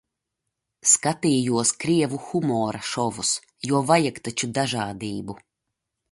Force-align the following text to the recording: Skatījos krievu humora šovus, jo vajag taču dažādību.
Skatījos 0.91 1.73
krievu 1.83 2.19
humora 2.29 2.81
šovus, 2.91 3.33
jo 3.73 3.81
vajag 3.91 4.17
taču 4.29 4.49
dažādību. 4.59 5.37